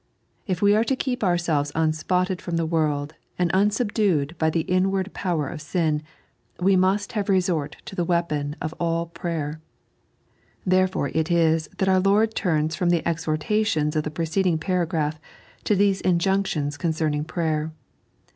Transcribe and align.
And 0.47 0.53
if 0.57 0.63
we 0.63 0.73
are 0.75 0.83
to 0.83 0.95
keep 0.95 1.23
ourselves 1.23 1.71
unspotted 1.75 2.41
from 2.41 2.57
the 2.57 2.65
world, 2.65 3.13
and 3.37 3.51
unsubdued 3.53 4.35
by 4.39 4.49
the 4.49 4.61
inward 4.61 5.13
power 5.13 5.47
of 5.47 5.61
sin, 5.61 6.01
we 6.59 6.75
must 6.75 7.11
have 7.11 7.29
resort 7.29 7.77
to 7.85 7.95
the 7.95 8.03
weapon 8.03 8.55
of 8.59 8.73
All 8.79 9.05
Prayer. 9.05 9.61
Therefore 10.65 11.09
it 11.13 11.29
is 11.29 11.69
that 11.77 11.87
our 11.87 11.99
Lord 11.99 12.33
turns 12.33 12.73
from 12.75 12.89
the 12.89 13.07
exhortations 13.07 13.95
of 13.95 14.01
the 14.03 14.09
preceding 14.09 14.57
paragraph 14.57 15.19
to 15.65 15.75
these 15.75 16.01
injunctions 16.01 16.77
concerning 16.77 17.23
prayer. 17.23 17.71